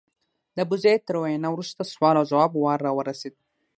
د 0.55 0.57
ابوزید 0.65 1.01
تر 1.07 1.15
وینا 1.21 1.49
وروسته 1.51 1.81
سوال 1.93 2.15
او 2.19 2.25
ځواب 2.31 2.51
وار 2.53 2.79
راورسېد. 2.85 3.35